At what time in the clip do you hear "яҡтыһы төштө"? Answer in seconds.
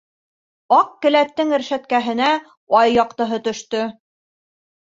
2.97-3.87